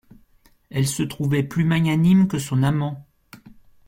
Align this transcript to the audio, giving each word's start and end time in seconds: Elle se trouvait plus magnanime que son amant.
Elle 0.71 0.87
se 0.87 1.03
trouvait 1.03 1.43
plus 1.43 1.63
magnanime 1.63 2.27
que 2.27 2.39
son 2.39 2.63
amant. 2.63 3.05